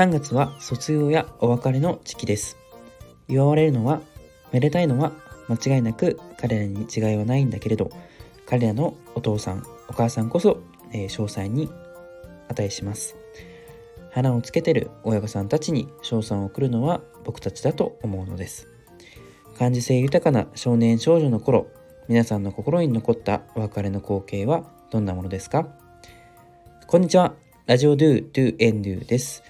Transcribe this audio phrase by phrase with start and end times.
[0.00, 2.56] 3月は卒業やお別れの時期です。
[3.28, 4.00] 祝われるのは、
[4.50, 5.12] めでたいのは
[5.46, 7.90] 間違いなく彼らに違いはないんだけれど、
[8.46, 10.58] 彼らのお父さん、お母さんこそ、
[10.94, 11.70] えー、詳細に
[12.48, 13.14] 値します。
[14.10, 18.68] 花をつけてる親御さんたちに賞賛を送るのは僕たちだと思うのです。
[19.58, 21.66] 感受性豊かな少年少女の頃、
[22.08, 25.68] 皆さんの心に残ったお別れの光景はどんなものですか？
[26.86, 27.34] こんにちは。
[27.66, 29.42] ラジオドゥドゥエンドゥです。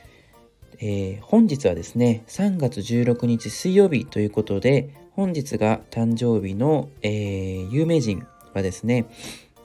[0.83, 9.05] えー、本日はですね、3月16日水曜日ということで、本日が誕生日の、えー、有名人はですね、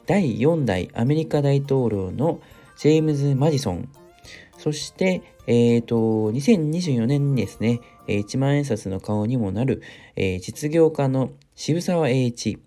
[0.07, 2.41] 第4代アメリカ大統領の
[2.77, 3.89] ジェームズ・マジソン。
[4.57, 5.95] そして、えっ、ー、と、
[6.33, 9.81] 2024年にですね、1万円札の顔にもなる、
[10.17, 12.59] えー、実業家の渋沢栄一、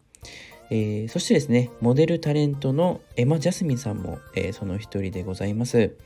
[0.70, 5.96] えー、そしてですね、モデルタレントのエマ・ジャスミンさんも、えー、その一人でございます。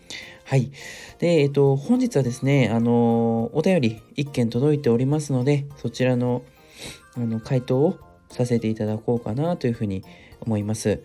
[0.45, 0.71] はい。
[1.19, 6.43] で、えっ、ー、と、本日はですね、あのお便り一件届いておりますので、そちらの、
[7.17, 10.05] あの、回答をさせていただこうかなというふうに
[10.41, 11.03] 思います。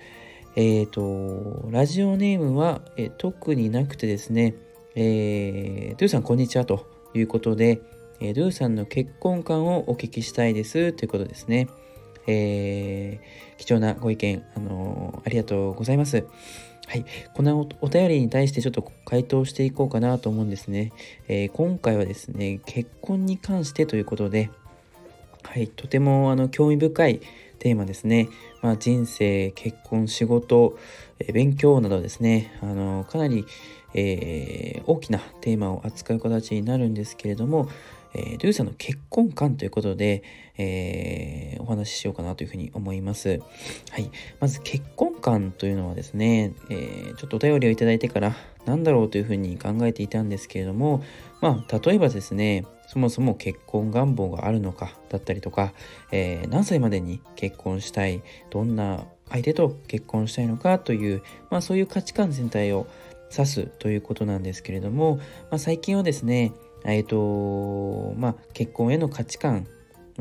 [0.56, 4.56] えっ、と、ラジオネームは、え特になくてですね、
[4.96, 7.82] えー、ドゥさんこんにちはということで、
[8.20, 11.68] えー、ドゥさんの結婚観をお聞きしたいですということですね。
[12.28, 16.26] えー、貴重なご意見、あのー、ありがとうございます。
[16.88, 17.06] はい。
[17.34, 20.94] このお便りに対してちょっと回答していこうかなと思うんですね。
[21.28, 24.50] えー、今回はですね、結婚に関してということで、
[25.44, 27.22] はい、とてもあの興味深い
[27.60, 28.30] テーマですね。
[28.62, 30.78] まあ、人生、結婚、仕事、
[31.20, 33.46] え勉強などですね、あのかなり、
[33.94, 37.70] えー、大きなテーマを扱う形になるんですけれども、
[38.14, 40.24] えー、ドゥーさんの結婚観ということで、
[40.58, 43.42] えー、お話ししようかなというふうに思います。
[43.92, 44.10] はい。
[44.40, 51.04] まず結婚観というのはですね、えー、ちょっとお便りをいただいてから何だろうというふうに考えていたんですけれども、
[51.42, 55.74] まあ、例えばですね、そもそも結婚願望があるのかだったりとか、
[56.12, 62.88] えー、何歳までに結婚したい、どんな相手と結婚したいのかという、まあそういう価値観全体を
[63.32, 65.24] 指すということなんですけれども、ま
[65.56, 66.54] あ、最近はですね、
[66.86, 69.68] え、ー、と、まあ、結婚への価値観、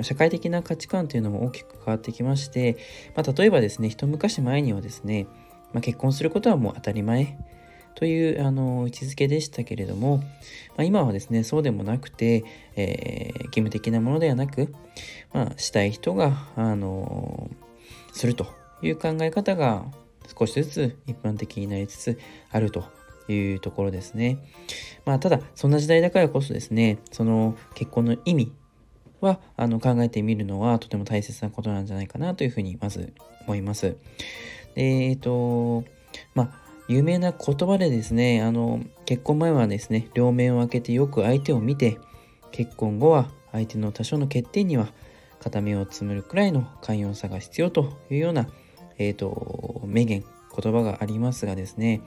[0.02, 2.76] 社会的な価値観というのも大きく変わってきまして、
[3.14, 5.26] まあ、例えばですね、一昔前にはですね、
[5.72, 7.38] まあ、結婚することはもう当たり前
[7.94, 10.24] というあの位置づけでしたけれども、ま
[10.78, 12.44] あ、今はですね、そうでもなくて、
[12.76, 14.72] えー、義務的なものではなく、
[15.32, 17.50] まあ、したい人が、あの
[18.12, 18.46] すると
[18.82, 19.84] いう考え方が
[20.38, 22.18] 少しずつ一般的になりつつ
[22.50, 22.84] あると
[23.28, 24.38] いうところですね。
[25.04, 28.52] まあ、ただ、そんな時代だからこそですね、その結婚の意味
[29.20, 33.12] はあの考えてみるのはとても大切なことなんじゃないかなというふうにまず
[33.46, 33.96] 思います。
[34.74, 35.84] で、えっ、ー、と、
[36.34, 41.98] まあ、有名な言葉でですね、あの、結婚前はですね、両面を開けてよく相手を見て、
[42.52, 44.88] 結婚後は相手の多少の欠点には
[45.40, 48.46] 片目をつむるくらいの寛容さが必要というような、
[48.98, 50.24] えっ、ー、と、名言、
[50.58, 52.00] 言葉がありますがですね、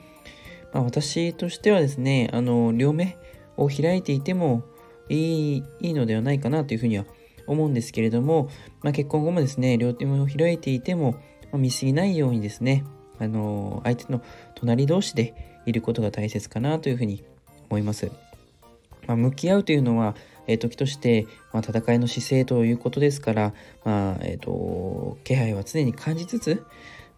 [0.74, 3.18] まあ、私としてはですね、あの、両目
[3.58, 4.64] を開いていても
[5.10, 7.06] いいいいのではないかなというふうには
[7.48, 8.50] 思うんですけれども、
[8.82, 11.14] まあ、結婚後もですね、両手を開いていても、
[11.52, 12.86] まあ、見過ぎないようにですね、
[13.18, 14.22] あの、相手の
[14.56, 17.24] 隣同士でいることが大切かなというふうに
[17.70, 18.12] 思います。
[19.08, 20.16] まあ、向き合うというのは、
[20.50, 23.54] えー、時として、まあ、戦いの姿勢ということですから、
[23.86, 26.66] まあえーと、気配は常に感じつつ、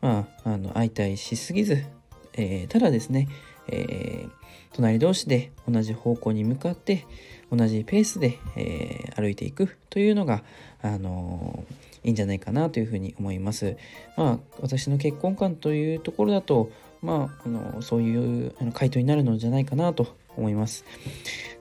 [0.02, 1.86] まあ、あの相対しすぎず、
[2.34, 3.30] えー、ただですね、
[3.70, 4.32] えー、
[4.74, 7.08] 隣同士で同じ方向に向かって
[7.50, 10.44] 同じペースで、えー、歩いていくというのが、
[10.82, 11.64] あの
[12.04, 13.78] いいんじゃないかなというふうに思います。
[14.18, 16.72] まあ、私の結婚観というところだと、
[17.02, 20.86] まあ、あのそういうあの回答になるのじゃないかなと思います。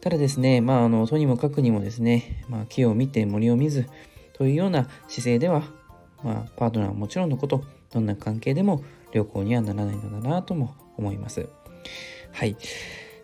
[0.00, 3.86] ただですね、まあ、あのとにもかくにもですね、まあ、木を見て森を見ず
[4.32, 5.64] というような姿勢では、
[6.22, 8.82] まあ、パートナーはもちろんのこと、どんな関係でも
[9.12, 11.48] 良好にはならないのだなとも思います。
[12.32, 12.56] はい。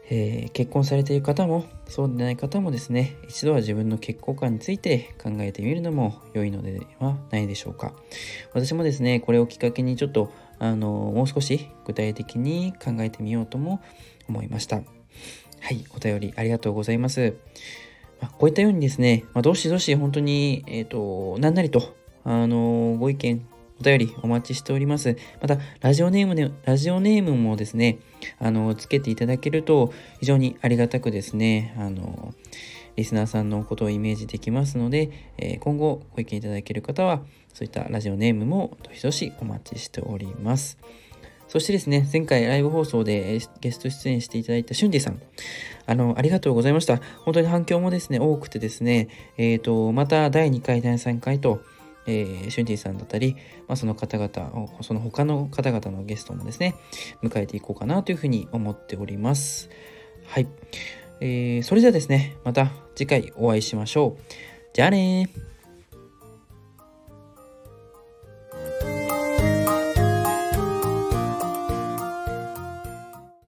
[0.09, 7.93] えー、結婚されている方もそうでない方もですね一度は自分の結婚観について考えてみるのも良いのではないでしょうか
[8.53, 13.83] 私もですねこれをきっかけにちょっとあのもう少し具体的に考えてみようとも
[14.29, 14.83] 思いました
[15.61, 17.37] はいお便りありがとうございます、
[18.21, 23.47] まあ、こういったようにですね、まあ、どしどし本当にえっ、ー、と何なりとあのご意見
[23.81, 25.17] お便りお待ちしております。
[25.41, 27.99] また、ラジオネームで、ラジオネームもですね、
[28.39, 32.35] あの、つけていただけると非常にありがたくですね、あの、
[32.97, 37.21] リスナーさんのことをイメージできますので、えー、今後ご意見いただける方は、
[37.53, 40.79] そういったラジオネームもどしどしお待ちしております。
[41.49, 45.21] そしてですね、前回ライブ放送でゲスト出演していただいたシュンディさん、
[45.87, 47.01] あの、ありがとうございました。
[47.25, 51.63] 本当に反響もですね、多くてですね、えっ、ー、と、また第2回、第3回と、
[52.07, 53.37] えー、シュンティさんだったり、
[53.69, 56.75] まあ、その方々、その他の方々のゲストもですね、
[57.23, 59.71] 迎えていこうかなというふうに思っております。
[60.27, 60.49] はい。
[61.21, 64.23] えー、それではですね、また次回お会いしましょう。
[64.73, 65.56] じゃあねー。